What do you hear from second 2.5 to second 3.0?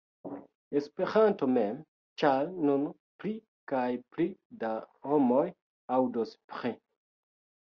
nun